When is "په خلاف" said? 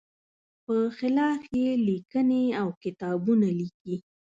0.65-1.41